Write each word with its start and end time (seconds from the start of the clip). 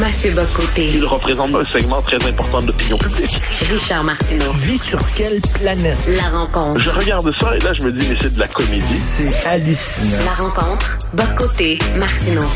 Mathieu 0.00 0.30
Bocoté. 0.30 0.90
Il 0.94 1.04
représente 1.04 1.54
un 1.54 1.64
segment 1.66 2.00
très 2.02 2.16
important 2.28 2.58
de 2.60 2.66
l'opinion 2.68 2.98
publique. 2.98 3.40
Richard 3.70 4.04
Martineau. 4.04 4.52
Tu 4.52 4.58
vis 4.58 4.78
sur 4.78 4.98
quelle 5.16 5.40
planète? 5.60 5.98
La 6.06 6.28
rencontre. 6.38 6.80
Je 6.80 6.90
regarde 6.90 7.30
ça 7.38 7.56
et 7.56 7.58
là, 7.58 7.72
je 7.78 7.86
me 7.86 7.92
dis, 7.92 8.06
mais 8.08 8.16
c'est 8.20 8.34
de 8.34 8.40
la 8.40 8.48
comédie. 8.48 8.94
C'est 8.94 9.46
hallucinant. 9.46 10.24
La 10.24 10.32
rencontre. 10.34 10.98
Bocoté. 11.12 11.78
Martineau. 11.98 12.46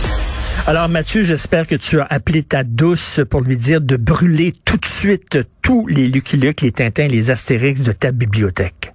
Alors 0.67 0.89
Mathieu, 0.89 1.25
j'espère 1.25 1.67
que 1.67 1.75
tu 1.75 2.01
as 2.01 2.07
appelé 2.09 2.43
ta 2.43 2.63
douce 2.63 3.21
pour 3.29 3.41
lui 3.41 3.57
dire 3.57 3.81
de 3.81 3.97
brûler 3.97 4.55
tout 4.65 4.77
de 4.77 4.87
suite 4.87 5.39
tous 5.63 5.87
les 5.89 6.07
Lucky 6.09 6.37
Luke, 6.37 6.61
les 6.61 6.73
Tintins, 6.73 7.09
les 7.09 7.31
Astérix 7.31 7.83
de 7.83 7.93
ta 7.93 8.13
bibliothèque. 8.13 8.93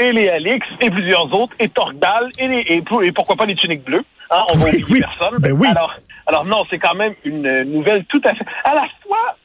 Et 0.00 0.12
les 0.12 0.28
Alix, 0.28 0.66
et 0.80 0.90
plusieurs 0.90 1.32
autres, 1.38 1.54
et 1.58 1.68
Torgal, 1.68 2.30
et, 2.38 2.48
les, 2.48 2.60
et, 2.60 2.82
et 3.02 3.12
pourquoi 3.12 3.36
pas 3.36 3.46
les 3.46 3.54
tuniques 3.54 3.84
bleues. 3.84 4.04
Hein, 4.30 4.44
on 4.52 4.58
va 4.58 4.64
Oui, 4.66 4.84
oui. 4.90 5.00
personne. 5.00 5.38
Ben 5.40 5.52
oui. 5.52 5.68
Alors, 5.68 5.94
alors 6.26 6.44
non, 6.44 6.64
c'est 6.70 6.78
quand 6.78 6.94
même 6.94 7.14
une 7.24 7.46
euh, 7.46 7.64
nouvelle 7.64 8.04
tout 8.06 8.20
à 8.24 8.34
fait, 8.34 8.44
à 8.64 8.74
la 8.74 8.86
fois 9.02 9.36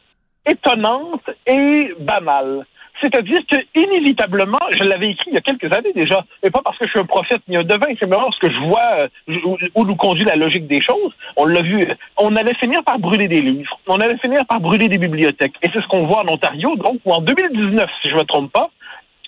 étonnante 0.46 1.30
et 1.48 1.94
banale. 1.99 2.66
C'est-à-dire 3.02 3.40
que, 3.49 3.58
inévitablement, 3.76 4.60
je 4.72 4.84
l'avais 4.84 5.10
écrit 5.10 5.32
il 5.32 5.34
y 5.34 5.38
a 5.38 5.41
quelques 5.41 5.72
années 5.73 5.91
déjà, 5.94 6.23
et 6.44 6.49
pas 6.49 6.62
parce 6.63 6.77
que 6.77 6.85
je 6.85 6.91
suis 6.91 6.99
un 6.99 7.05
prophète 7.05 7.41
ni 7.48 7.58
un 7.58 7.63
devin, 7.63 7.88
c'est 7.99 8.05
vraiment 8.05 8.27
parce 8.27 8.40
que 8.40 8.49
je 8.49 8.60
vois 8.68 9.08
euh, 9.27 9.58
où, 9.76 9.85
nous 9.85 9.96
conduit 9.96 10.24
la 10.24 10.35
logique 10.35 10.68
des 10.68 10.82
choses. 10.82 11.12
On 11.35 11.46
l'a 11.46 11.62
vu, 11.62 11.85
on 12.18 12.35
allait 12.35 12.54
finir 12.55 12.84
par 12.84 12.98
brûler 12.99 13.27
des 13.27 13.41
livres, 13.41 13.77
on 13.88 13.99
allait 13.99 14.18
finir 14.20 14.46
par 14.46 14.60
brûler 14.60 14.88
des 14.88 14.98
bibliothèques. 14.98 15.55
Et 15.62 15.70
c'est 15.74 15.82
ce 15.82 15.88
qu'on 15.88 16.05
voit 16.08 16.22
en 16.22 16.34
Ontario, 16.34 16.76
donc, 16.77 16.99
où 17.04 17.12
en 17.12 17.22
2019, 17.22 17.90
si 18.02 18.10
je 18.10 18.16
me 18.16 18.24
trompe 18.24 18.52
pas, 18.52 18.70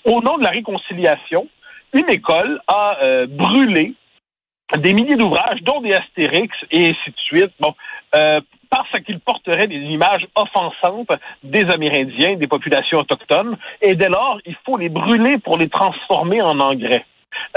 au 0.08 0.22
nom 0.22 0.38
de 0.38 0.44
la 0.44 0.50
réconciliation, 0.50 1.48
une 1.94 2.10
école 2.10 2.60
a 2.68 2.98
euh, 3.02 3.28
brûlé 3.28 3.94
des 4.78 4.94
milliers 4.94 5.16
d'ouvrages, 5.16 5.62
dont 5.62 5.82
des 5.82 5.94
Astérix 5.94 6.56
et 6.72 6.90
ainsi 6.90 7.12
de 7.12 7.18
suite, 7.18 7.52
bon, 7.60 7.74
euh, 8.16 8.42
parce 8.70 8.92
qu'ils 9.06 9.20
porteraient 9.20 9.68
des 9.68 9.78
images 9.78 10.28
offensantes 10.36 11.12
des 11.44 11.70
Amérindiens, 11.70 12.36
des 12.36 12.48
populations 12.48 13.00
autochtones, 13.00 13.58
et 13.82 13.96
dès 13.96 14.10
lors, 14.10 14.40
il 14.46 14.56
faut 14.66 14.78
les 14.78 14.90
brûler 14.90 15.38
pour 15.38 15.58
les 15.58 15.70
transformer 15.70 16.42
en 16.42 16.60
engrais. 16.60 17.06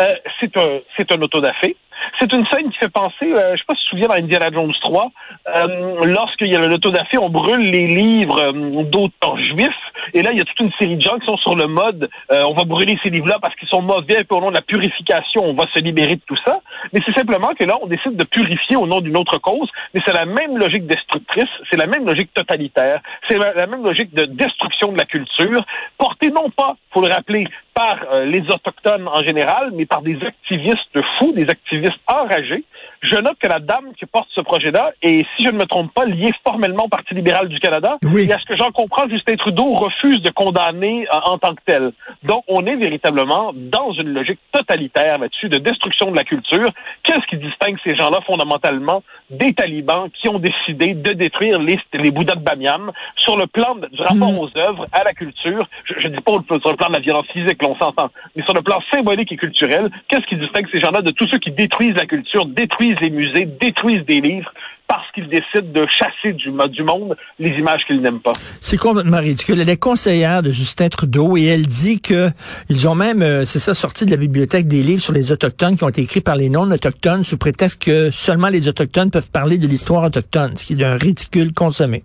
Euh, 0.00 0.14
c'est 0.38 0.56
un, 0.56 0.80
c'est 0.96 1.10
un 1.12 1.20
autodafé. 1.20 1.76
C'est 2.18 2.32
une 2.32 2.46
scène 2.46 2.70
qui 2.70 2.78
fait 2.78 2.88
penser, 2.88 3.32
euh, 3.32 3.54
je 3.54 3.58
sais 3.58 3.64
pas 3.66 3.74
si 3.74 3.80
tu 3.80 3.84
te 3.84 3.90
souviens 3.90 4.08
dans 4.08 4.14
Indiana 4.14 4.50
Jones 4.52 4.72
3, 4.80 5.10
euh, 5.48 6.00
lorsqu'il 6.04 6.48
y 6.48 6.56
a 6.56 6.60
l'autodafé, 6.60 7.18
on 7.18 7.28
brûle 7.28 7.70
les 7.70 7.86
livres 7.88 8.40
euh, 8.42 8.82
d'auteurs 8.84 9.36
juifs, 9.38 9.70
et 10.14 10.22
là, 10.22 10.32
il 10.32 10.38
y 10.38 10.40
a 10.40 10.44
toute 10.44 10.60
une 10.60 10.72
série 10.78 10.96
de 10.96 11.00
gens 11.00 11.18
qui 11.18 11.26
sont 11.26 11.36
sur 11.38 11.54
le 11.54 11.66
mode, 11.66 12.08
euh, 12.32 12.42
on 12.42 12.54
va 12.54 12.64
brûler 12.64 12.98
ces 13.02 13.10
livres-là 13.10 13.38
parce 13.40 13.54
qu'ils 13.56 13.68
sont 13.68 13.82
mauvais, 13.82 14.24
puis 14.24 14.36
au 14.36 14.40
nom 14.40 14.50
de 14.50 14.54
la 14.54 14.62
purification, 14.62 15.44
on 15.44 15.54
va 15.54 15.66
se 15.74 15.80
libérer 15.80 16.16
de 16.16 16.22
tout 16.26 16.36
ça. 16.44 16.60
Mais 16.92 17.00
c'est 17.04 17.14
simplement 17.14 17.54
que 17.58 17.64
là, 17.64 17.78
on 17.82 17.86
décide 17.86 18.16
de 18.16 18.24
purifier 18.24 18.76
au 18.76 18.86
nom 18.86 19.00
d'une 19.00 19.16
autre 19.16 19.38
cause, 19.38 19.68
mais 19.94 20.00
c'est 20.04 20.14
la 20.14 20.26
même 20.26 20.56
logique 20.56 20.86
destructrice, 20.86 21.48
c'est 21.70 21.76
la 21.76 21.86
même 21.86 22.06
logique 22.06 22.32
totalitaire, 22.34 23.00
c'est 23.28 23.38
la, 23.38 23.66
même 23.66 23.84
logique 23.84 24.14
de 24.14 24.24
destruction 24.24 24.92
de 24.92 24.98
la 24.98 25.04
culture, 25.04 25.64
portée 25.98 26.30
non 26.30 26.50
pas, 26.50 26.76
faut 26.92 27.02
le 27.02 27.12
rappeler, 27.12 27.46
par 27.74 27.98
euh, 28.12 28.24
les 28.24 28.42
Autochtones 28.50 29.08
en 29.08 29.22
général, 29.22 29.70
mais 29.74 29.86
par 29.86 30.02
des 30.02 30.18
activistes 30.24 31.00
fous, 31.18 31.32
des 31.32 31.48
activistes 31.48 32.00
enragés. 32.06 32.64
Je 33.02 33.16
note 33.16 33.38
que 33.42 33.48
la 33.48 33.60
dame 33.60 33.92
qui 33.98 34.04
porte 34.04 34.28
ce 34.34 34.40
projet-là 34.42 34.92
est, 35.02 35.24
si 35.36 35.44
je 35.46 35.50
ne 35.50 35.56
me 35.58 35.64
trompe 35.64 35.92
pas, 35.94 36.04
liée 36.04 36.32
formellement 36.46 36.84
au 36.84 36.88
Parti 36.88 37.14
libéral 37.14 37.48
du 37.48 37.58
Canada. 37.58 37.96
Oui. 38.04 38.26
Et 38.28 38.32
à 38.32 38.38
ce 38.38 38.44
que 38.44 38.56
j'en 38.56 38.70
comprends, 38.72 39.08
Justin 39.08 39.36
Trudeau 39.36 39.72
refuse 39.74 40.20
de 40.20 40.28
condamner 40.30 41.06
euh, 41.08 41.18
en 41.24 41.38
tant 41.38 41.54
que 41.54 41.62
tel. 41.64 41.92
Donc, 42.24 42.44
on 42.48 42.66
est 42.66 42.76
véritablement 42.76 43.52
dans 43.54 43.92
une 43.92 44.10
logique 44.12 44.38
totalitaire 44.52 45.16
là-dessus, 45.18 45.48
de 45.48 45.56
destruction 45.58 46.10
de 46.10 46.16
la 46.16 46.24
culture. 46.24 46.68
Qu'est-ce 47.02 47.26
qui 47.28 47.38
distingue 47.38 47.78
ces 47.84 47.94
gens-là 47.96 48.18
fondamentalement 48.26 49.02
des 49.30 49.54
talibans 49.54 50.10
qui 50.10 50.28
ont 50.28 50.38
décidé 50.38 50.92
de 50.94 51.12
détruire 51.14 51.58
les, 51.58 51.78
les 51.94 52.10
Bouddhas 52.10 52.34
de 52.34 52.40
Bamiyan 52.44 52.92
sur 53.16 53.38
le 53.38 53.46
plan 53.46 53.76
de- 53.76 53.86
du 53.86 54.02
rapport 54.02 54.32
Mhm. 54.32 54.38
aux 54.40 54.50
œuvres, 54.58 54.86
à 54.92 55.04
la 55.04 55.12
culture? 55.14 55.66
Je 55.86 56.06
ne 56.08 56.14
dis 56.16 56.20
pas 56.20 56.32
sur 56.32 56.70
le 56.70 56.76
plan 56.76 56.88
de 56.88 56.94
la 56.94 57.00
violence 57.00 57.26
physique, 57.32 57.62
là, 57.62 57.68
on 57.70 57.76
s'entend, 57.76 58.10
mais 58.36 58.42
sur 58.42 58.52
le 58.54 58.60
plan 58.62 58.78
symbolique 58.92 59.32
et 59.32 59.36
culturel, 59.36 59.88
qu'est-ce 60.08 60.26
qui 60.26 60.36
distingue 60.36 60.66
ces 60.70 60.80
gens-là 60.80 61.00
de 61.00 61.12
tous 61.12 61.26
ceux 61.28 61.38
qui 61.38 61.50
détruisent 61.50 61.94
la 61.94 62.06
culture, 62.06 62.44
détruisent 62.44 62.89
les 63.00 63.10
musées, 63.10 63.46
détruisent 63.60 64.04
des 64.06 64.20
livres 64.20 64.52
parce 64.90 65.08
qu'ils 65.12 65.28
décident 65.28 65.70
de 65.72 65.86
chasser 65.86 66.32
du, 66.32 66.50
du 66.50 66.82
monde 66.82 67.16
les 67.38 67.50
images 67.50 67.82
qu'ils 67.86 68.00
n'aiment 68.02 68.20
pas? 68.20 68.32
C'est 68.60 68.76
complètement 68.76 69.18
ridicule. 69.18 69.60
Elle 69.60 69.68
est 69.68 69.76
conseillère 69.76 70.42
de 70.42 70.50
Justin 70.50 70.88
Trudeau 70.88 71.36
et 71.36 71.44
elle 71.44 71.66
dit 71.66 72.00
que 72.00 72.30
ils 72.68 72.88
ont 72.88 72.96
même, 72.96 73.22
euh, 73.22 73.44
c'est 73.44 73.60
ça, 73.60 73.74
sorti 73.74 74.04
de 74.04 74.10
la 74.10 74.16
bibliothèque 74.16 74.66
des 74.66 74.82
livres 74.82 75.00
sur 75.00 75.12
les 75.12 75.30
Autochtones 75.30 75.76
qui 75.76 75.84
ont 75.84 75.88
été 75.88 76.02
écrits 76.02 76.20
par 76.20 76.34
les 76.34 76.48
non-autochtones 76.48 77.22
sous 77.22 77.38
prétexte 77.38 77.82
que 77.82 78.10
seulement 78.10 78.48
les 78.48 78.66
Autochtones 78.66 79.12
peuvent 79.12 79.30
parler 79.30 79.58
de 79.58 79.68
l'histoire 79.68 80.02
autochtone, 80.02 80.56
ce 80.56 80.66
qui 80.66 80.72
est 80.72 80.76
d'un 80.76 80.96
ridicule 80.96 81.52
consommé. 81.52 82.02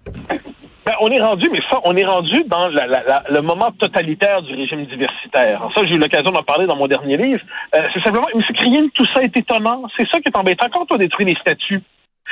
Ben, 0.96 1.08
on 1.08 1.10
est 1.10 1.22
rendu, 1.22 1.50
mais 1.52 1.60
ça, 1.70 1.80
on 1.84 1.96
est 1.96 2.06
rendu 2.06 2.44
dans 2.46 2.68
le 2.68 3.42
moment 3.42 3.72
totalitaire 3.72 4.42
du 4.42 4.56
régime 4.56 4.86
diversitaire. 4.86 5.62
Ça, 5.76 5.84
j'ai 5.84 5.96
eu 5.96 5.98
l'occasion 5.98 6.32
d'en 6.32 6.44
parler 6.44 6.68
dans 6.68 6.76
mon 6.76 6.88
dernier 6.88 7.18
livre. 7.18 7.42
Euh, 7.76 7.80
c'est 7.94 8.02
simplement, 8.04 8.28
rien 8.60 8.84
de 8.84 8.90
tout 8.94 9.06
ça 9.14 9.22
est 9.22 9.36
étonnant. 9.36 9.84
C'est 9.98 10.08
ça 10.10 10.20
qui 10.20 10.28
est 10.28 10.38
embêtant. 10.38 10.68
Quand 10.72 10.92
on 10.92 10.98
détruit 10.98 11.26
les 11.26 11.36
statuts, 11.36 11.82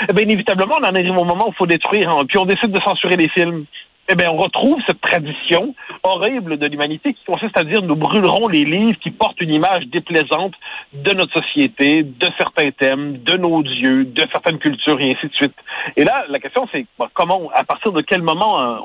eh 0.09 0.21
inévitablement, 0.21 0.75
on 0.79 0.85
en 0.85 0.95
arrive 0.95 1.17
au 1.17 1.23
moment 1.23 1.47
où 1.47 1.51
il 1.51 1.55
faut 1.55 1.65
détruire, 1.65 2.15
puis 2.27 2.37
on 2.37 2.45
décide 2.45 2.71
de 2.71 2.81
censurer 2.81 3.17
les 3.17 3.29
films. 3.29 3.65
Eh 4.09 4.15
bien, 4.15 4.29
on 4.31 4.37
retrouve 4.37 4.79
cette 4.85 4.99
tradition 4.99 5.73
horrible 6.03 6.57
de 6.57 6.65
l'humanité 6.67 7.13
qui 7.13 7.23
consiste 7.23 7.57
à 7.57 7.63
dire 7.63 7.81
nous 7.81 7.95
brûlerons 7.95 8.49
les 8.49 8.65
livres 8.65 8.99
qui 9.01 9.11
portent 9.11 9.39
une 9.39 9.51
image 9.51 9.85
déplaisante 9.87 10.53
de 10.91 11.11
notre 11.11 11.41
société, 11.41 12.03
de 12.03 12.27
certains 12.37 12.71
thèmes, 12.71 13.19
de 13.19 13.37
nos 13.37 13.63
dieux, 13.63 14.03
de 14.03 14.27
certaines 14.31 14.59
cultures 14.59 14.99
et 14.99 15.07
ainsi 15.07 15.27
de 15.27 15.33
suite. 15.33 15.55
Et 15.95 16.03
là, 16.03 16.25
la 16.27 16.39
question 16.39 16.67
c'est 16.71 16.85
bon, 16.99 17.07
comment, 17.13 17.49
à 17.53 17.63
partir 17.63 17.93
de 17.93 18.01
quel 18.01 18.21
moment 18.21 18.61
euh, 18.61 18.77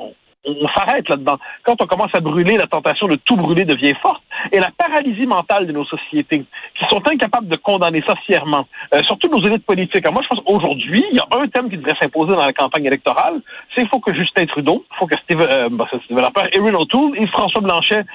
on, 0.45 0.67
s'arrête 0.69 1.07
là-dedans. 1.09 1.37
Quand 1.63 1.81
on 1.81 1.85
commence 1.85 2.13
à 2.13 2.19
brûler, 2.19 2.57
la 2.57 2.67
tentation 2.67 3.07
de 3.07 3.15
tout 3.15 3.35
brûler 3.35 3.65
devient 3.65 3.93
forte. 4.01 4.21
Et 4.51 4.59
la 4.59 4.71
paralysie 4.77 5.25
mentale 5.25 5.67
de 5.67 5.71
nos 5.71 5.85
sociétés, 5.85 6.45
qui 6.77 6.85
sont 6.87 7.01
incapables 7.07 7.47
de 7.47 7.57
condamner 7.57 8.01
ça 8.07 8.15
fièrement, 8.25 8.65
euh, 8.93 9.01
surtout 9.03 9.29
nos 9.29 9.45
élites 9.45 9.65
politiques. 9.65 10.05
Alors 10.05 10.13
moi, 10.13 10.23
je 10.23 10.29
pense 10.29 10.43
qu'aujourd'hui, 10.45 11.03
il 11.11 11.17
y 11.17 11.19
a 11.19 11.27
un 11.37 11.47
thème 11.47 11.69
qui 11.69 11.77
devrait 11.77 11.95
s'imposer 11.99 12.35
dans 12.35 12.45
la 12.45 12.53
campagne 12.53 12.85
électorale, 12.85 13.41
c'est 13.75 13.81
qu'il 13.81 13.89
faut 13.89 13.99
que 13.99 14.13
Justin 14.13 14.45
Trudeau, 14.45 14.85
il 14.91 14.97
faut 14.97 15.07
que 15.07 15.17
Steve, 15.23 15.41
euh, 15.41 15.69
bah, 15.71 15.87
Steve 16.05 16.19
Lapierre, 16.19 16.49
Erin 16.53 16.73
O'Toole 16.73 17.17
et 17.17 17.27
François 17.27 17.61
Blanchet 17.61 18.05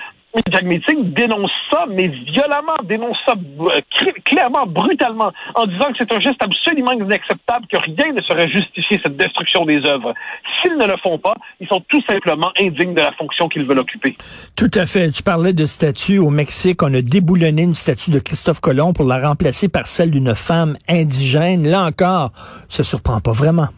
Jack 0.51 0.65
Meeting 0.65 1.13
dénoncent 1.13 1.51
ça, 1.71 1.85
mais 1.89 2.09
violemment, 2.09 2.77
dénoncent 2.85 3.17
ça 3.27 3.35
euh, 3.35 3.81
cl- 3.97 4.23
clairement, 4.25 4.67
brutalement, 4.67 5.33
en 5.55 5.67
disant 5.67 5.87
que 5.93 5.95
c'est 6.01 6.13
un 6.13 6.21
geste 6.21 6.43
absolument 6.43 6.93
inacceptable, 6.93 7.67
que 7.71 7.77
rien 7.77 8.13
ne 8.13 8.21
saurait 8.23 8.49
justifier 8.49 9.01
cette 9.05 9.17
destruction 9.17 9.65
des 9.65 9.79
œuvres. 9.87 10.13
S'ils 10.63 10.77
ne 10.77 10.87
le 10.87 10.97
font 11.03 11.19
pas, 11.19 11.35
ils 11.61 11.69
sont 11.69 11.81
tout 11.89 12.03
simplement 12.09 12.51
indignes 12.61 12.95
de 12.95 13.01
la 13.01 13.13
fonction 13.13 13.49
qu'ils 13.49 13.65
veulent 13.65 13.79
occuper. 13.79 14.17
Tout 14.57 14.71
à 14.75 14.87
fait. 14.87 15.11
Tu 15.13 15.23
parlais 15.23 15.53
de 15.53 15.67
statue 15.67 16.19
au 16.19 16.31
Mexique. 16.31 16.83
On 16.83 16.93
a 16.95 17.01
déboulonné 17.03 17.63
une 17.63 17.75
statue 17.75 18.11
de 18.11 18.19
Christophe 18.19 18.61
Colomb 18.61 18.93
pour 18.93 19.05
la 19.07 19.21
remplacer 19.29 19.69
par 19.69 19.87
celle 19.87 20.11
d'une 20.11 20.35
femme 20.35 20.75
indigène. 20.89 21.69
Là 21.69 21.85
encore, 21.85 22.31
ça 22.69 22.83
surprend 22.83 23.21
pas 23.21 23.33
vraiment. 23.33 23.69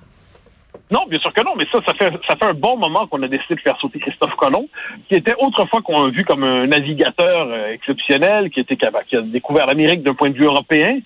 Non, 0.90 1.04
bien 1.08 1.18
sûr 1.18 1.32
que 1.32 1.42
non, 1.42 1.54
mais 1.56 1.66
ça, 1.72 1.80
ça 1.84 1.94
fait, 1.94 2.12
ça 2.28 2.36
fait 2.36 2.44
un 2.44 2.54
bon 2.54 2.76
moment 2.76 3.08
qu'on 3.08 3.22
a 3.22 3.28
décidé 3.28 3.56
de 3.56 3.60
faire 3.60 3.76
sauter 3.80 3.98
Christophe 3.98 4.36
Colomb, 4.36 4.68
qui 5.08 5.16
était 5.16 5.34
autrefois 5.38 5.82
qu'on 5.82 6.04
a 6.06 6.10
vu 6.10 6.24
comme 6.24 6.44
un 6.44 6.66
navigateur 6.68 7.48
euh, 7.48 7.72
exceptionnel, 7.72 8.50
qui 8.50 8.60
était 8.60 8.76
capable, 8.76 9.04
qui 9.06 9.16
a 9.16 9.22
découvert 9.22 9.66
l'Amérique 9.66 10.04
d'un 10.04 10.14
point 10.14 10.30
de 10.30 10.36
vue 10.36 10.44
européen. 10.44 11.00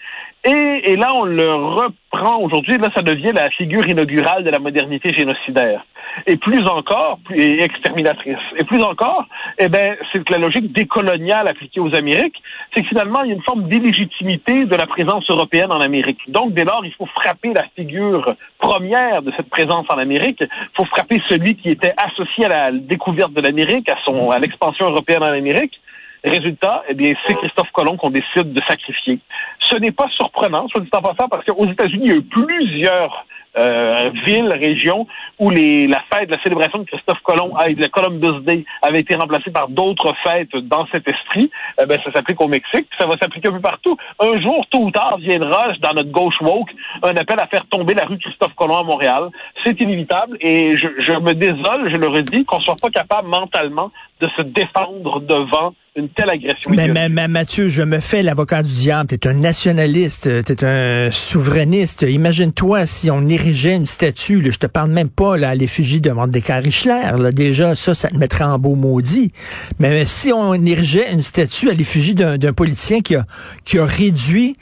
Et, 0.44 0.92
et 0.92 0.96
là, 0.96 1.12
on 1.14 1.24
le 1.24 1.54
reprend 1.54 2.38
aujourd'hui. 2.38 2.78
Là, 2.78 2.88
ça 2.94 3.02
devient 3.02 3.32
la 3.34 3.50
figure 3.50 3.86
inaugurale 3.86 4.42
de 4.42 4.50
la 4.50 4.58
modernité 4.58 5.10
génocidaire. 5.10 5.84
Et 6.26 6.36
plus 6.36 6.66
encore, 6.66 7.18
plus, 7.24 7.38
et 7.38 7.62
exterminatrice. 7.62 8.38
Et 8.58 8.64
plus 8.64 8.82
encore, 8.82 9.26
eh 9.58 9.68
ben, 9.68 9.96
c'est 10.10 10.24
que 10.24 10.32
la 10.32 10.38
logique 10.38 10.72
décoloniale 10.72 11.46
appliquée 11.46 11.80
aux 11.80 11.94
Amériques, 11.94 12.42
c'est 12.72 12.82
que 12.82 12.88
finalement, 12.88 13.22
il 13.22 13.28
y 13.28 13.32
a 13.32 13.34
une 13.34 13.42
forme 13.42 13.68
d'illégitimité 13.68 14.64
de 14.64 14.74
la 14.74 14.86
présence 14.86 15.28
européenne 15.28 15.70
en 15.72 15.80
Amérique. 15.80 16.20
Donc, 16.28 16.54
dès 16.54 16.64
lors, 16.64 16.84
il 16.84 16.92
faut 16.94 17.06
frapper 17.06 17.52
la 17.54 17.64
figure 17.76 18.34
première 18.58 19.22
de 19.22 19.32
cette 19.36 19.50
présence 19.50 19.86
en 19.92 19.98
Amérique. 19.98 20.40
Il 20.40 20.48
faut 20.74 20.86
frapper 20.86 21.22
celui 21.28 21.54
qui 21.54 21.70
était 21.70 21.94
associé 21.96 22.46
à 22.46 22.48
la 22.48 22.72
découverte 22.72 23.32
de 23.32 23.42
l'Amérique, 23.42 23.88
à 23.90 23.96
son, 24.04 24.30
à 24.30 24.38
l'expansion 24.38 24.86
européenne 24.86 25.22
en 25.22 25.32
Amérique. 25.32 25.80
Résultat, 26.24 26.82
eh 26.88 26.94
bien, 26.94 27.14
c'est 27.26 27.34
Christophe 27.34 27.70
Colomb 27.72 27.96
qu'on 27.96 28.10
décide 28.10 28.52
de 28.52 28.60
sacrifier. 28.68 29.18
Ce 29.60 29.76
n'est 29.76 29.92
pas 29.92 30.08
surprenant, 30.16 30.68
soit 30.68 30.82
dit 30.82 30.90
en 30.92 31.02
passant, 31.02 31.28
parce 31.28 31.44
qu'aux 31.44 31.66
États-Unis, 31.66 32.02
il 32.04 32.10
y 32.10 32.14
a 32.14 32.16
eu 32.16 32.22
plusieurs 32.22 33.26
euh, 33.58 34.10
villes, 34.24 34.52
régions 34.52 35.06
où 35.38 35.50
les, 35.50 35.88
la 35.88 36.02
fête, 36.12 36.30
la 36.30 36.40
célébration 36.42 36.78
de 36.78 36.84
Christophe 36.84 37.20
Colomb, 37.24 37.52
le 37.66 37.86
Columbus 37.88 38.44
Day, 38.44 38.64
avait 38.82 39.00
été 39.00 39.16
remplacée 39.16 39.50
par 39.50 39.68
d'autres 39.68 40.14
fêtes 40.22 40.54
dans 40.54 40.86
cet 40.92 41.08
esprit. 41.08 41.50
Eh 41.80 41.86
ça 42.04 42.12
s'applique 42.12 42.40
au 42.40 42.46
Mexique, 42.46 42.86
puis 42.88 42.98
ça 42.98 43.06
va 43.06 43.16
s'appliquer 43.16 43.48
un 43.48 43.52
peu 43.52 43.60
partout. 43.60 43.96
Un 44.20 44.40
jour, 44.40 44.64
tôt 44.70 44.84
ou 44.84 44.90
tard, 44.90 45.18
viendra 45.18 45.72
dans 45.80 45.94
notre 45.94 46.10
gauche 46.10 46.40
woke 46.40 46.70
un 47.02 47.16
appel 47.16 47.40
à 47.40 47.46
faire 47.48 47.66
tomber 47.66 47.94
la 47.94 48.04
rue 48.04 48.18
Christophe 48.18 48.54
Colomb 48.54 48.78
à 48.78 48.84
Montréal. 48.84 49.30
C'est 49.64 49.80
inévitable 49.80 50.36
et 50.40 50.76
je, 50.76 50.86
je 50.98 51.12
me 51.12 51.34
désole, 51.34 51.90
je 51.90 51.96
le 51.96 52.08
redis, 52.08 52.44
qu'on 52.44 52.60
soit 52.60 52.76
pas 52.80 52.90
capable 52.90 53.28
mentalement 53.28 53.90
de 54.20 54.28
se 54.36 54.42
défendre 54.42 55.20
devant 55.20 55.74
une 55.96 56.08
telle 56.10 56.30
agression. 56.30 56.70
Mais, 56.70 56.88
mais, 56.88 57.08
mais, 57.08 57.28
Mathieu, 57.28 57.68
je 57.68 57.82
me 57.82 58.00
fais 58.00 58.22
l'avocat 58.22 58.62
du 58.62 58.72
diable. 58.72 59.08
T'es 59.08 59.28
un 59.28 59.34
nationaliste, 59.34 60.44
t'es 60.44 60.64
un 60.64 61.10
souverainiste. 61.10 62.02
Imagine-toi 62.02 62.86
si 62.86 63.10
on 63.10 63.28
érigeait 63.28 63.74
une 63.74 63.86
statue, 63.86 64.40
là, 64.40 64.50
je 64.50 64.58
te 64.58 64.66
parle 64.66 64.90
même 64.90 65.08
pas 65.08 65.36
là, 65.36 65.50
à 65.50 65.54
l'effigie 65.54 66.00
de 66.00 66.10
Mordecai 66.10 66.54
Richler. 66.54 67.02
Là, 67.18 67.32
déjà, 67.32 67.74
ça, 67.74 67.94
ça 67.94 68.08
te 68.08 68.16
mettrait 68.16 68.44
en 68.44 68.58
beau 68.58 68.74
maudit. 68.74 69.32
Mais, 69.78 69.90
mais 69.90 70.04
si 70.04 70.32
on 70.32 70.54
érigeait 70.54 71.12
une 71.12 71.22
statue 71.22 71.70
à 71.70 71.74
l'effigie 71.74 72.14
d'un 72.14 72.38
d'un 72.38 72.52
politicien 72.52 73.00
qui 73.00 73.16
a, 73.16 73.26
qui 73.64 73.78
a 73.78 73.84
réduit 73.84 74.56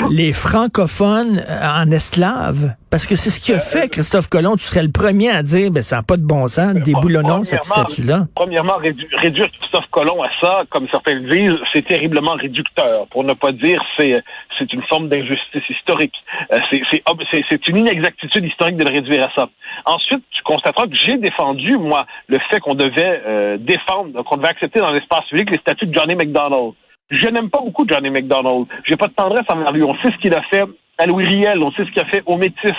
les 0.10 0.32
francophones 0.32 1.42
euh, 1.48 1.82
en 1.84 1.90
esclaves, 1.90 2.74
parce 2.90 3.06
que 3.06 3.16
c'est 3.16 3.30
ce 3.30 3.40
qu'il 3.40 3.54
a 3.54 3.60
fait, 3.60 3.88
Christophe 3.88 4.28
Colomb, 4.28 4.56
tu 4.56 4.64
serais 4.64 4.82
le 4.82 4.90
premier 4.90 5.30
à 5.30 5.42
dire, 5.42 5.70
ben, 5.70 5.82
ça 5.82 5.96
n'a 5.96 6.02
pas 6.02 6.16
de 6.16 6.22
bon 6.24 6.46
sens, 6.48 6.74
déboulonnons 6.74 7.44
cette 7.44 7.64
statue-là. 7.64 8.26
Premièrement, 8.34 8.78
rédu- 8.78 9.08
réduire 9.16 9.48
Christophe 9.58 9.86
Colomb 9.90 10.22
à 10.22 10.28
ça, 10.40 10.62
comme 10.70 10.86
certains 10.90 11.14
le 11.14 11.28
disent, 11.28 11.58
c'est 11.72 11.86
terriblement 11.86 12.34
réducteur. 12.34 13.06
Pour 13.10 13.24
ne 13.24 13.32
pas 13.34 13.52
dire, 13.52 13.80
c'est 13.96 14.22
c'est 14.58 14.70
une 14.74 14.82
forme 14.82 15.08
d'injustice 15.08 15.62
historique. 15.70 16.12
Euh, 16.52 16.58
c'est- 16.70 16.82
c'est 16.90 17.02
ob- 17.06 17.22
c'est 17.30 17.42
c'est 17.50 17.66
une 17.68 17.78
inexactitude 17.78 18.44
historique 18.44 18.76
de 18.76 18.84
le 18.84 18.90
réduire 18.90 19.24
à 19.24 19.30
ça. 19.34 19.48
Ensuite, 19.86 20.22
tu 20.30 20.42
constateras 20.42 20.86
que 20.86 20.94
j'ai 20.94 21.16
défendu, 21.16 21.76
moi, 21.78 22.06
le 22.28 22.38
fait 22.50 22.60
qu'on 22.60 22.74
devait 22.74 23.22
euh, 23.26 23.56
défendre, 23.58 24.22
qu'on 24.22 24.36
devait 24.36 24.48
accepter 24.48 24.80
dans 24.80 24.90
l'espace 24.92 25.24
public 25.30 25.50
les 25.50 25.58
statuts 25.58 25.86
de 25.86 25.94
Johnny 25.94 26.14
McDonald. 26.14 26.72
Je 27.12 27.28
n'aime 27.28 27.50
pas 27.50 27.60
beaucoup 27.60 27.86
Johnny 27.86 28.08
McDonald. 28.08 28.66
J'ai 28.84 28.96
pas 28.96 29.06
de 29.06 29.12
tendresse 29.12 29.44
envers 29.48 29.70
lui. 29.70 29.82
On 29.82 29.94
sait 29.96 30.10
ce 30.10 30.16
qu'il 30.16 30.34
a 30.34 30.42
fait 30.42 30.64
à 30.96 31.06
Louis 31.06 31.26
Riel, 31.26 31.62
on 31.62 31.70
sait 31.72 31.84
ce 31.84 31.90
qu'il 31.90 32.00
a 32.00 32.06
fait 32.06 32.22
aux 32.26 32.36
Métis, 32.36 32.72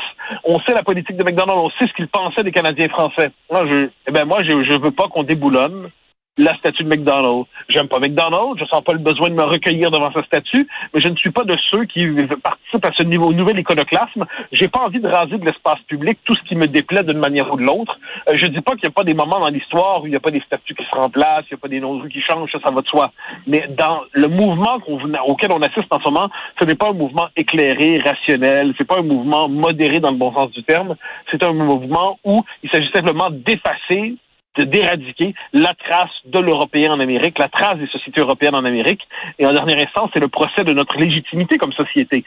on 0.44 0.60
sait 0.62 0.74
la 0.74 0.84
politique 0.84 1.18
de 1.18 1.24
McDonald, 1.24 1.58
on 1.58 1.70
sait 1.72 1.88
ce 1.88 1.94
qu'il 1.94 2.08
pensait 2.08 2.44
des 2.44 2.52
Canadiens 2.52 2.90
français. 2.90 3.32
Moi, 3.52 3.66
je, 3.68 3.90
eh 4.08 4.12
ben 4.12 4.26
moi, 4.26 4.38
je, 4.44 4.64
je 4.64 4.74
veux 4.80 4.92
pas 4.92 5.08
qu'on 5.08 5.24
déboulonne 5.24 5.90
la 6.38 6.56
statue 6.58 6.84
de 6.84 6.90
McDonald. 6.90 7.46
J'aime 7.70 7.88
pas 7.88 8.00
McDonald, 8.00 8.58
je 8.58 8.66
sens 8.66 8.82
pas 8.82 8.94
le 8.94 9.00
besoin 9.00 9.30
de 9.30 9.36
me 9.36 9.44
recueillir 9.44 9.92
devant 9.92 10.12
sa 10.12 10.24
statue, 10.24 10.68
mais 10.94 11.00
je 11.00 11.08
ne 11.08 11.16
suis 11.16 11.30
pas 11.30 11.44
de 11.44 11.56
ceux 11.72 11.86
qui 11.86 12.06
participent 12.44 12.86
à 12.86 12.92
ce 12.98 13.04
niveau 13.04 13.32
nouvel 13.32 13.60
iconoclasme. 13.60 14.26
J'ai 14.52 14.68
pas 14.68 14.82
envie 14.82 15.00
de 15.00 15.08
raser 15.08 15.38
de 15.38 15.46
l'espace 15.46 15.80
public 15.88 16.18
tout 16.26 16.34
ce 16.36 16.42
qui 16.44 16.56
me 16.56 16.68
déplaît 16.68 17.04
d'une 17.04 17.20
manière 17.20 17.52
ou 17.54 17.58
de 17.58 17.64
l'autre. 17.64 18.00
Euh, 18.30 18.34
je 18.36 18.48
dis 18.48 18.62
pas 18.62 18.72
qu'il 18.72 18.88
n'y 18.88 18.90
a 18.90 18.92
pas 18.92 19.04
des 19.04 19.14
moments 19.14 19.40
dans 19.40 19.50
l'histoire 19.50 20.02
où 20.02 20.08
il 20.08 20.10
n'y 20.10 20.16
a 20.16 20.20
pas 20.20 20.32
des 20.32 20.42
statues 20.42 20.74
qui 20.74 20.84
se 20.84 20.98
remplacent, 20.98 21.46
il 21.52 21.54
n'y 21.54 21.60
a 21.60 21.62
pas 21.62 21.68
des 21.68 21.80
noms 21.80 21.96
de 21.96 22.02
rues 22.02 22.10
qui 22.10 22.22
changent, 22.22 22.52
ça, 22.52 22.60
ça 22.66 22.72
va 22.72 22.82
de 22.82 22.88
soi. 22.88 23.12
Mais 23.46 23.68
dans 23.70 24.02
le 24.14 24.28
mouvement 24.28 24.80
auquel 25.28 25.52
on 25.52 25.62
assiste 25.62 25.92
en 25.92 26.00
ce 26.00 26.10
moment, 26.10 26.30
ce 26.60 26.66
n'est 26.66 26.76
pas 26.76 26.90
un 26.90 26.94
mouvement 26.94 27.28
éclairé, 27.36 28.00
rationnel, 28.00 28.74
c'est 28.78 28.88
pas 28.88 28.98
un 28.98 29.04
mouvement 29.04 29.48
modéré 29.50 30.00
dans 30.00 30.12
le 30.12 30.18
bon 30.18 30.34
sens 30.34 30.52
du 30.52 30.64
terme, 30.64 30.96
c'est 31.30 31.44
un 31.44 31.54
mouvement 31.54 32.18
où 32.24 32.44
il 32.64 32.72
s'agit 32.72 32.90
simplement 32.92 33.30
d'effacer 33.30 34.02
de 34.02 34.18
d'éradiquer 34.62 35.34
la 35.54 35.74
trace 35.74 36.12
de 36.26 36.40
l'Européen 36.40 36.92
en 36.92 37.00
Amérique, 37.00 37.40
la 37.40 37.48
trace 37.50 37.78
des 37.80 37.88
sociétés 37.88 38.22
européennes 38.22 38.56
en 38.56 38.66
Amérique. 38.66 39.02
Et 39.40 39.46
en 39.46 39.52
dernière 39.52 39.80
instance, 39.80 40.12
c'est 40.14 40.20
le 40.20 40.28
procès 40.28 40.64
de 40.64 40.74
notre 40.74 40.98
légitimité 40.98 41.58
comme 41.58 41.74
société. 41.74 42.24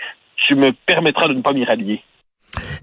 Tu 0.49 0.55
me 0.55 0.73
permettras 0.73 1.29
de 1.29 1.35
ne 1.35 1.41
pas 1.41 1.53
m'y 1.53 1.65
rallier. 1.65 2.03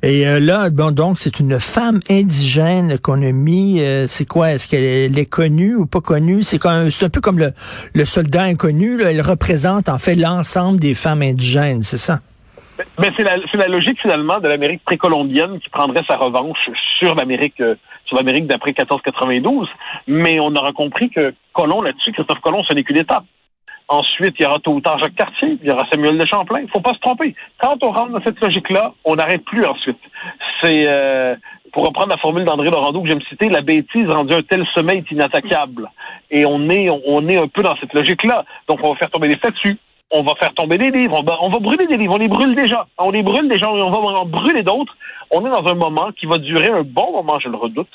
Et 0.01 0.27
euh, 0.27 0.39
là, 0.39 0.69
bon, 0.69 0.91
donc, 0.91 1.19
c'est 1.19 1.39
une 1.39 1.59
femme 1.59 1.99
indigène 2.09 2.99
qu'on 2.99 3.21
a 3.21 3.31
mis. 3.31 3.79
euh, 3.79 4.05
c'est 4.07 4.25
quoi? 4.25 4.51
Est-ce 4.51 4.67
qu'elle 4.67 5.17
est, 5.17 5.25
connue 5.29 5.75
ou 5.75 5.85
pas 5.85 6.01
connue? 6.01 6.43
C'est 6.43 6.63
un 6.65 7.09
peu 7.09 7.21
comme 7.21 7.39
le, 7.39 7.53
le 7.93 8.05
soldat 8.05 8.43
inconnu. 8.43 8.97
Là. 8.97 9.11
Elle 9.11 9.21
représente 9.21 9.89
en 9.89 9.97
fait 9.97 10.15
l'ensemble 10.15 10.79
des 10.79 10.93
femmes 10.93 11.21
indigènes, 11.21 11.83
c'est 11.83 11.97
ça? 11.97 12.19
Mais 12.99 13.11
c'est 13.15 13.23
la, 13.23 13.37
la 13.37 13.67
logique 13.67 13.99
finalement 14.01 14.39
de 14.39 14.47
l'Amérique 14.47 14.83
précolombienne 14.83 15.59
qui 15.59 15.69
prendrait 15.69 16.03
sa 16.07 16.17
revanche 16.17 16.69
sur 16.99 17.15
l'Amérique, 17.15 17.59
euh, 17.61 17.75
sur 18.05 18.17
l'Amérique 18.17 18.47
d'après 18.47 18.71
1492. 18.71 19.67
Mais 20.07 20.39
on 20.39 20.55
aura 20.55 20.73
compris 20.73 21.09
que 21.09 21.33
Colomb 21.53 21.81
là-dessus, 21.81 22.11
Christophe 22.11 22.39
Colomb, 22.39 22.63
ce 22.63 22.73
n'est 22.73 22.83
qu'une 22.83 22.97
étape. 22.97 23.25
Ensuite, 23.89 24.35
il 24.39 24.43
y 24.43 24.45
aura 24.45 24.59
tôt 24.59 24.73
ou 24.73 24.81
tard 24.81 24.97
Jacques 24.97 25.15
Cartier, 25.15 25.57
il 25.61 25.67
y 25.67 25.71
aura 25.71 25.85
Samuel 25.91 26.17
de 26.17 26.25
Champlain. 26.25 26.61
Il 26.61 26.69
faut 26.69 26.79
pas 26.79 26.93
se 26.93 26.99
tromper. 26.99 27.35
Quand 27.59 27.77
on 27.83 27.91
rentre 27.91 28.11
dans 28.11 28.23
cette 28.23 28.39
logique-là, 28.41 28.93
on 29.03 29.15
n'arrête 29.15 29.43
plus 29.43 29.65
ensuite. 29.65 29.99
C'est, 30.61 30.85
euh, 30.87 31.35
pour 31.73 31.85
reprendre 31.85 32.09
la 32.09 32.17
formule 32.17 32.45
d'André 32.45 32.69
Laurando 32.69 33.01
que 33.01 33.09
j'aime 33.09 33.21
citer, 33.29 33.49
la 33.49 33.61
bêtise 33.61 34.07
rendue 34.07 34.33
un 34.33 34.41
tel 34.41 34.65
sommet 34.73 35.03
inattaquable. 35.11 35.89
Et 36.31 36.45
on 36.45 36.69
est, 36.69 36.89
on 36.89 37.27
est 37.27 37.37
un 37.37 37.47
peu 37.47 37.61
dans 37.61 37.75
cette 37.77 37.93
logique-là. 37.93 38.45
Donc, 38.67 38.79
on 38.83 38.93
va 38.93 38.95
faire 38.95 39.11
tomber 39.11 39.27
des 39.27 39.37
statues. 39.37 39.77
On 40.15 40.21
va 40.21 40.35
faire 40.35 40.53
tomber 40.53 40.77
des 40.77 40.91
livres. 40.91 41.23
On 41.41 41.49
va, 41.49 41.59
brûler 41.59 41.87
des 41.87 41.97
livres. 41.97 42.13
On 42.13 42.19
les 42.19 42.27
brûle 42.27 42.55
déjà. 42.55 42.85
On 42.99 43.09
les 43.09 43.23
brûle 43.23 43.49
déjà 43.49 43.69
on 43.69 43.89
va 43.89 43.97
en 43.97 44.25
brûler 44.25 44.61
d'autres. 44.61 44.95
On 45.31 45.43
est 45.43 45.49
dans 45.49 45.65
un 45.65 45.73
moment 45.73 46.11
qui 46.11 46.27
va 46.27 46.37
durer 46.37 46.67
un 46.67 46.83
bon 46.83 47.11
moment, 47.11 47.39
je 47.39 47.49
le 47.49 47.57
redoute, 47.57 47.89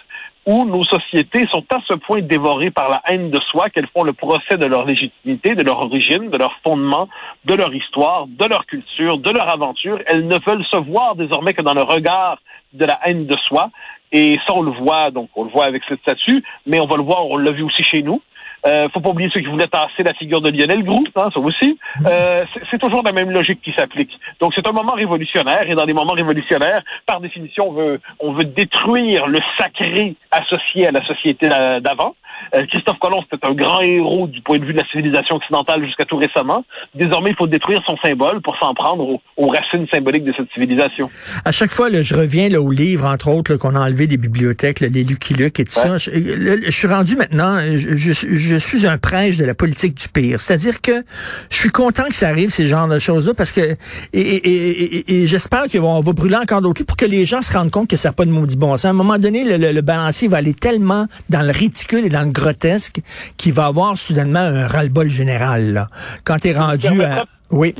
où 0.44 0.64
nos 0.64 0.82
sociétés 0.82 1.46
sont 1.52 1.64
à 1.70 1.78
ce 1.86 1.94
point 1.94 2.20
dévorées 2.20 2.72
par 2.72 2.88
la 2.88 3.00
haine 3.06 3.30
de 3.30 3.38
soi 3.48 3.68
qu'elles 3.68 3.86
font 3.94 4.02
le 4.02 4.12
procès 4.12 4.56
de 4.56 4.66
leur 4.66 4.84
légitimité, 4.84 5.54
de 5.54 5.62
leur 5.62 5.78
origine, 5.78 6.30
de 6.30 6.36
leur 6.36 6.56
fondement, 6.64 7.08
de 7.44 7.54
leur 7.54 7.72
histoire, 7.72 8.26
de 8.26 8.44
leur 8.46 8.66
culture, 8.66 9.18
de 9.18 9.30
leur 9.30 9.52
aventure. 9.52 10.00
Elles 10.06 10.26
ne 10.26 10.38
veulent 10.44 10.64
se 10.64 10.78
voir 10.78 11.14
désormais 11.14 11.54
que 11.54 11.62
dans 11.62 11.74
le 11.74 11.82
regard 11.82 12.38
de 12.72 12.84
la 12.84 12.98
haine 13.04 13.26
de 13.26 13.36
soi. 13.46 13.70
Et 14.10 14.36
ça, 14.44 14.54
on 14.56 14.62
le 14.62 14.72
voit, 14.72 15.12
donc 15.12 15.28
on 15.36 15.44
le 15.44 15.50
voit 15.50 15.66
avec 15.66 15.82
cette 15.88 16.00
statue, 16.00 16.42
mais 16.66 16.80
on 16.80 16.86
va 16.86 16.96
le 16.96 17.04
voir, 17.04 17.26
on 17.26 17.36
l'a 17.36 17.52
vu 17.52 17.62
aussi 17.62 17.84
chez 17.84 18.02
nous. 18.02 18.20
Euh, 18.66 18.88
faut 18.92 19.00
pas 19.00 19.10
oublier 19.10 19.30
ceux 19.32 19.40
qui 19.40 19.46
voulaient 19.46 19.68
tasser 19.68 20.02
la 20.04 20.12
figure 20.14 20.40
de 20.40 20.50
Lionel 20.50 20.82
Groux, 20.82 21.04
hein, 21.16 21.28
ça 21.32 21.38
aussi. 21.40 21.78
Euh, 22.06 22.44
c'est- 22.70 22.78
toujours 22.78 23.02
la 23.04 23.12
même 23.12 23.30
logique 23.30 23.60
qui 23.62 23.72
s'applique. 23.72 24.10
Donc 24.40 24.52
c'est 24.54 24.66
un 24.66 24.72
moment 24.72 24.94
révolutionnaire, 24.94 25.68
et 25.68 25.74
dans 25.74 25.84
les 25.84 25.92
moments 25.92 26.14
révolutionnaires, 26.14 26.82
par 27.06 27.20
définition, 27.20 27.68
on 27.68 27.72
veut, 27.72 28.00
on 28.20 28.32
veut 28.32 28.44
détruire 28.44 29.26
le 29.26 29.38
sacré 29.58 30.14
associé 30.30 30.86
à 30.86 30.90
la 30.92 31.04
société 31.06 31.48
d'a- 31.48 31.80
d'avant. 31.80 32.14
Euh, 32.54 32.64
Christophe 32.70 32.98
Colomb, 33.00 33.20
c'était 33.30 33.44
un 33.46 33.52
grand 33.52 33.80
héros 33.80 34.28
du 34.28 34.40
point 34.42 34.58
de 34.58 34.64
vue 34.64 34.72
de 34.72 34.78
la 34.78 34.86
civilisation 34.86 35.36
occidentale 35.36 35.84
jusqu'à 35.84 36.04
tout 36.04 36.16
récemment. 36.16 36.64
Désormais, 36.94 37.30
il 37.30 37.36
faut 37.36 37.48
détruire 37.48 37.82
son 37.84 37.96
symbole 37.98 38.40
pour 38.42 38.56
s'en 38.58 38.74
prendre 38.74 39.04
aux, 39.08 39.20
aux 39.36 39.48
racines 39.48 39.86
symboliques 39.92 40.24
de 40.24 40.32
cette 40.36 40.50
civilisation. 40.54 41.10
À 41.44 41.50
chaque 41.52 41.70
fois, 41.70 41.90
là, 41.90 42.00
je 42.02 42.14
reviens 42.14 42.48
là, 42.48 42.60
aux 42.60 42.70
livres, 42.70 43.06
entre 43.06 43.28
autres, 43.28 43.56
qu'on 43.56 43.74
a 43.74 43.80
enlevé 43.80 44.06
des 44.06 44.16
bibliothèques, 44.18 44.80
là, 44.80 44.86
les 44.88 45.02
Lucky 45.02 45.34
Luke 45.34 45.58
et 45.60 45.64
tout 45.64 45.72
ça. 45.72 45.98
Je 45.98 46.70
suis 46.70 46.86
rendu 46.88 47.16
maintenant, 47.16 47.58
je, 47.76 47.96
je- 47.96 48.36
je 48.48 48.56
suis 48.56 48.86
un 48.86 48.98
prêche 48.98 49.36
de 49.36 49.44
la 49.44 49.54
politique 49.54 49.94
du 49.94 50.08
pire. 50.08 50.40
C'est-à-dire 50.40 50.80
que 50.80 51.04
je 51.50 51.56
suis 51.56 51.70
content 51.70 52.04
que 52.08 52.14
ça 52.14 52.28
arrive, 52.28 52.50
ces 52.50 52.66
genres 52.66 52.88
de 52.88 52.98
choses-là, 52.98 53.34
parce 53.34 53.52
que 53.52 53.60
et, 53.60 53.76
et, 54.20 54.48
et, 54.48 54.96
et- 54.96 55.22
et 55.22 55.26
j'espère 55.26 55.64
qu'on 55.70 56.00
va 56.00 56.12
brûler 56.12 56.36
encore 56.36 56.60
d'autres 56.62 56.82
pour 56.84 56.96
que 56.96 57.04
les 57.06 57.24
gens 57.26 57.42
se 57.42 57.52
rendent 57.52 57.70
compte 57.70 57.88
que 57.88 57.96
ça 57.96 58.08
n'a 58.08 58.12
pas 58.14 58.24
de 58.24 58.30
maudit 58.30 58.56
bon 58.56 58.72
sens. 58.72 58.86
À 58.86 58.90
un 58.90 58.92
moment 58.94 59.18
donné, 59.18 59.44
le, 59.44 59.56
le- 59.58 59.72
le 59.72 59.80
balancier 59.82 60.26
va 60.28 60.38
aller 60.38 60.54
tellement 60.54 61.06
dans 61.28 61.42
le 61.42 61.52
ridicule 61.52 62.04
et 62.06 62.08
dans 62.08 62.22
le 62.24 62.32
grotesque 62.32 63.00
qu'il 63.36 63.52
va 63.52 63.66
avoir 63.66 63.96
soudainement 63.98 64.40
un 64.40 64.66
ras-le-bol 64.66 65.08
général. 65.08 65.72
Là. 65.74 65.88
Quand 66.24 66.38
tu 66.38 66.48
es 66.48 66.52
rendu 66.52 67.02
à... 67.02 67.24
Oui. 67.50 67.74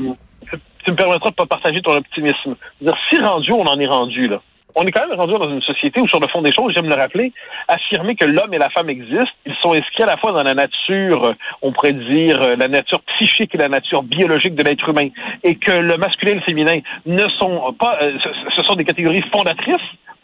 tu 0.84 0.90
me 0.92 0.96
permettras 0.96 1.30
de 1.30 1.34
pas 1.34 1.46
partager 1.46 1.80
ton 1.82 1.96
optimisme. 1.96 2.54
Dire, 2.80 2.94
si 3.08 3.18
rendu, 3.18 3.52
on 3.52 3.64
en 3.66 3.78
est 3.80 3.86
rendu, 3.86 4.28
là. 4.28 4.40
On 4.80 4.86
est 4.86 4.92
quand 4.92 5.08
même 5.08 5.18
rendu 5.18 5.32
dans 5.32 5.50
une 5.50 5.60
société 5.60 6.00
où, 6.00 6.06
sur 6.06 6.20
le 6.20 6.28
fond 6.28 6.40
des 6.40 6.52
choses, 6.52 6.72
j'aime 6.72 6.88
le 6.88 6.94
rappeler, 6.94 7.32
affirmer 7.66 8.14
que 8.14 8.24
l'homme 8.24 8.54
et 8.54 8.58
la 8.58 8.70
femme 8.70 8.88
existent, 8.88 9.34
ils 9.44 9.56
sont 9.60 9.74
inscrits 9.74 10.04
à 10.04 10.06
la 10.06 10.16
fois 10.18 10.30
dans 10.30 10.44
la 10.44 10.54
nature, 10.54 11.24
euh, 11.24 11.34
on 11.62 11.72
pourrait 11.72 11.94
dire, 11.94 12.40
euh, 12.40 12.54
la 12.54 12.68
nature 12.68 13.00
psychique 13.00 13.56
et 13.56 13.58
la 13.58 13.68
nature 13.68 14.04
biologique 14.04 14.54
de 14.54 14.62
l'être 14.62 14.88
humain, 14.88 15.08
et 15.42 15.56
que 15.56 15.72
le 15.72 15.96
masculin 15.96 16.32
et 16.32 16.36
le 16.36 16.40
féminin 16.42 16.78
ne 17.06 17.28
sont 17.40 17.72
pas, 17.72 17.98
euh, 18.02 18.16
ce, 18.54 18.62
sont 18.62 18.76
des 18.76 18.84
catégories 18.84 19.24
fondatrices 19.32 19.74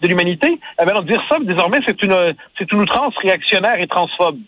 de 0.00 0.06
l'humanité, 0.06 0.60
eh 0.80 0.84
bien, 0.84 1.02
dire 1.02 1.22
ça, 1.28 1.38
désormais, 1.40 1.78
c'est 1.84 2.00
une, 2.04 2.34
c'est 2.56 2.70
une 2.70 2.80
outrance 2.80 3.14
réactionnaire 3.18 3.80
et 3.80 3.88
transphobe. 3.88 4.38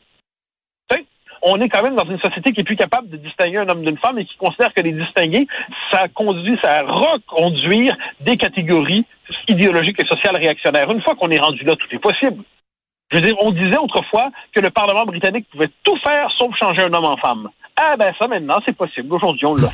On 1.48 1.60
est 1.60 1.68
quand 1.68 1.82
même 1.84 1.94
dans 1.94 2.04
une 2.04 2.18
société 2.18 2.52
qui 2.52 2.62
est 2.62 2.64
plus 2.64 2.74
capable 2.74 3.08
de 3.08 3.16
distinguer 3.18 3.58
un 3.58 3.68
homme 3.68 3.82
d'une 3.82 3.96
femme 3.98 4.18
et 4.18 4.24
qui 4.24 4.36
considère 4.36 4.74
que 4.74 4.80
les 4.80 4.90
distinguer, 4.90 5.46
ça 5.92 6.08
conduit, 6.08 6.58
ça 6.60 6.82
reconduire 6.82 7.96
des 8.20 8.36
catégories 8.36 9.04
idéologiques 9.46 10.02
et 10.02 10.06
sociales 10.06 10.36
réactionnaires. 10.36 10.90
Une 10.90 11.02
fois 11.02 11.14
qu'on 11.14 11.30
est 11.30 11.38
rendu 11.38 11.62
là, 11.62 11.76
tout 11.76 11.86
est 11.92 12.00
possible. 12.00 12.42
Je 13.12 13.18
veux 13.18 13.22
dire, 13.22 13.36
on 13.40 13.52
disait 13.52 13.78
autrefois 13.78 14.30
que 14.52 14.58
le 14.58 14.70
Parlement 14.70 15.04
britannique 15.06 15.46
pouvait 15.52 15.70
tout 15.84 15.96
faire 16.04 16.28
sauf 16.36 16.52
changer 16.60 16.82
un 16.82 16.92
homme 16.92 17.04
en 17.04 17.16
femme. 17.16 17.48
Ah 17.80 17.94
ben 17.96 18.12
ça 18.18 18.26
maintenant 18.26 18.58
c'est 18.66 18.76
possible. 18.76 19.12
Aujourd'hui 19.14 19.46
on 19.46 19.54
l'a. 19.54 19.68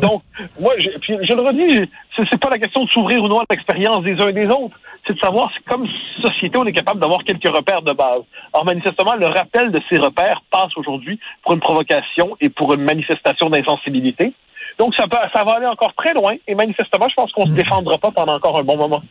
Donc 0.00 0.22
moi 0.58 0.72
je, 0.78 0.88
je 1.06 1.34
le 1.34 1.42
redis, 1.42 1.90
c'est 2.16 2.40
pas 2.40 2.48
la 2.48 2.58
question 2.58 2.84
de 2.84 2.90
s'ouvrir 2.90 3.22
ou 3.22 3.28
non 3.28 3.40
à 3.40 3.44
l'expérience 3.50 4.02
des 4.02 4.18
uns 4.18 4.28
et 4.28 4.32
des 4.32 4.46
autres. 4.46 4.78
C'est 5.06 5.14
de 5.14 5.18
savoir 5.18 5.50
si 5.52 5.62
comme 5.64 5.86
société 6.20 6.58
on 6.58 6.64
est 6.64 6.72
capable 6.72 7.00
d'avoir 7.00 7.24
quelques 7.24 7.48
repères 7.48 7.82
de 7.82 7.92
base. 7.92 8.22
Or 8.52 8.64
manifestement 8.64 9.14
le 9.14 9.26
rappel 9.26 9.72
de 9.72 9.80
ces 9.90 9.98
repères 9.98 10.42
passe 10.50 10.76
aujourd'hui 10.76 11.18
pour 11.42 11.54
une 11.54 11.60
provocation 11.60 12.36
et 12.40 12.48
pour 12.48 12.72
une 12.74 12.82
manifestation 12.82 13.50
d'insensibilité. 13.50 14.32
Donc 14.78 14.94
ça, 14.94 15.06
peut, 15.06 15.18
ça 15.34 15.44
va 15.44 15.52
aller 15.52 15.66
encore 15.66 15.92
très 15.94 16.14
loin 16.14 16.34
et 16.46 16.54
manifestement 16.54 17.08
je 17.08 17.14
pense 17.14 17.32
qu'on 17.32 17.46
se 17.46 17.52
défendra 17.52 17.98
pas 17.98 18.10
pendant 18.10 18.36
encore 18.36 18.58
un 18.58 18.64
bon 18.64 18.76
moment. 18.76 19.02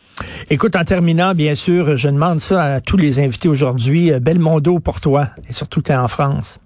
Écoute, 0.50 0.76
en 0.76 0.84
terminant, 0.84 1.34
bien 1.34 1.54
sûr, 1.54 1.96
je 1.96 2.08
demande 2.08 2.40
ça 2.40 2.62
à 2.62 2.80
tous 2.80 2.96
les 2.96 3.20
invités 3.20 3.48
aujourd'hui. 3.48 4.12
Euh, 4.12 4.20
Belmondo 4.20 4.80
pour 4.80 5.00
toi, 5.00 5.28
et 5.48 5.52
surtout 5.52 5.82
tu 5.82 5.92
es 5.92 5.96
en 5.96 6.08
France. 6.08 6.58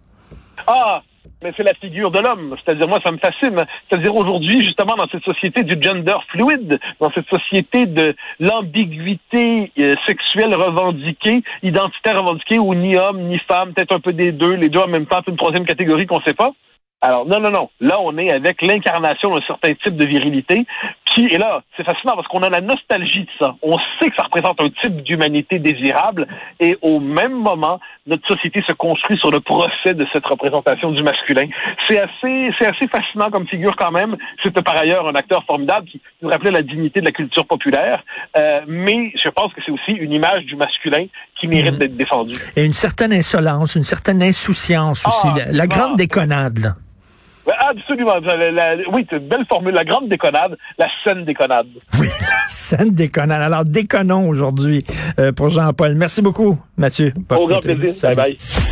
Ah, 0.67 1.03
mais 1.43 1.53
c'est 1.57 1.63
la 1.63 1.75
figure 1.75 2.11
de 2.11 2.19
l'homme. 2.19 2.57
C'est-à-dire, 2.65 2.89
moi, 2.89 2.99
ça 3.05 3.13
me 3.13 3.19
fascine. 3.19 3.57
C'est-à-dire, 3.89 4.15
aujourd'hui, 4.15 4.61
justement, 4.61 4.97
dans 4.97 5.09
cette 5.09 5.25
société 5.25 5.63
du 5.63 5.77
gender 5.81 6.17
fluide, 6.29 6.79
dans 7.01 7.11
cette 7.13 7.29
société 7.29 7.87
de 7.87 8.15
l'ambiguïté 8.41 9.73
euh, 9.79 9.95
sexuelle 10.07 10.55
revendiquée, 10.55 11.43
identitaire 11.63 12.23
revendiquée, 12.23 12.59
où 12.59 12.75
ni 12.75 12.97
homme, 12.97 13.23
ni 13.23 13.39
femme, 13.41 13.73
peut-être 13.75 13.95
un 13.95 14.01
peu 14.01 14.13
des 14.13 14.33
deux, 14.33 14.55
les 14.55 14.69
deux 14.69 14.81
en 14.81 14.89
même 14.89 15.07
temps, 15.07 15.21
une 15.27 15.37
troisième 15.37 15.67
catégorie 15.67 16.07
qu'on 16.07 16.21
sait 16.21 16.35
pas. 16.35 16.53
Alors, 17.07 17.25
non, 17.25 17.39
non, 17.39 17.51
non. 17.51 17.71
Là, 17.81 18.01
on 18.01 18.19
est 18.19 18.33
avec 18.33 18.63
l'incarnation 18.63 19.33
d'un 19.33 19.47
certain 19.47 19.73
type 19.75 19.97
de 19.97 20.05
virilité 20.05 20.67
qui, 21.05 21.27
et 21.27 21.39
là, 21.39 21.63
c'est 21.77 21.85
fascinant 21.85 22.17
parce 22.17 22.27
qu'on 22.27 22.41
a 22.43 22.51
la 22.51 22.61
nostalgie 22.61 23.21
de 23.23 23.31
ça. 23.39 23.55
On 23.63 23.77
sait 24.01 24.11
que 24.11 24.17
ça 24.17 24.25
représente 24.25 24.61
un 24.61 24.71
type 24.83 25.03
d'humanité 25.05 25.61
désirable 25.61 26.27
et 26.59 26.77
au 26.83 26.99
même 26.99 27.35
moment, 27.35 27.79
notre 28.09 28.27
société 28.27 28.61
se 28.67 28.73
construit 28.73 29.17
sur 29.19 29.31
le 29.31 29.39
procès 29.39 29.95
de 29.95 30.05
cette 30.13 30.27
représentation 30.27 30.91
du 30.91 31.05
masculin. 31.05 31.47
C'est 31.89 32.01
assez, 32.01 32.51
c'est 32.59 32.67
assez 32.67 32.89
fascinant 32.89 33.31
comme 33.31 33.47
figure 33.47 33.77
quand 33.77 33.93
même. 33.93 34.17
C'était 34.43 34.63
par 34.63 34.77
ailleurs 34.77 35.07
un 35.07 35.15
acteur 35.15 35.45
formidable 35.45 35.87
qui 35.87 36.01
nous 36.23 36.29
rappelait 36.29 36.51
la 36.51 36.63
dignité 36.63 36.99
de 36.99 37.05
la 37.05 37.13
culture 37.13 37.47
populaire. 37.47 38.03
Euh, 38.37 38.63
mais 38.67 39.13
je 39.23 39.29
pense 39.29 39.53
que 39.55 39.61
c'est 39.65 39.71
aussi 39.71 39.93
une 39.93 40.11
image 40.13 40.45
du 40.47 40.57
masculin 40.57 41.07
qui 41.39 41.47
mérite 41.47 41.75
Mhm. 41.75 41.79
d'être 41.79 41.97
défendue. 41.97 42.39
Et 42.57 42.65
une 42.65 42.73
certaine 42.73 43.13
insolence, 43.13 43.77
une 43.77 43.85
certaine 43.85 44.23
insouciance 44.23 45.07
aussi. 45.07 45.29
Ah, 45.31 45.39
la, 45.47 45.53
la 45.53 45.67
grande 45.69 45.93
ah. 45.95 45.99
déconnade, 45.99 46.59
là. 46.59 46.75
Absolument. 47.59 48.17
La- 48.21 48.51
la- 48.51 48.77
oui, 48.93 49.07
c'est 49.09 49.17
une 49.17 49.29
belle 49.29 49.45
formule. 49.49 49.75
La 49.75 49.85
grande 49.85 50.09
déconnade, 50.09 50.57
la 50.79 50.87
scène 51.05 51.25
déconnade. 51.25 51.67
Oui, 51.99 52.09
scène 52.49 52.91
déconnade. 52.91 53.43
Alors, 53.43 53.65
déconnons 53.65 54.29
aujourd'hui 54.29 54.85
euh, 55.19 55.33
pour 55.33 55.51
Jean-Paul. 55.51 55.95
Merci 55.95 56.23
beaucoup, 56.23 56.59
Mathieu. 56.77 57.13
Au 57.31 57.47
grand 57.47 57.61
plaisir. 57.61 57.91
salut. 57.93 58.17
Bye 58.17 58.37
bye. 58.37 58.67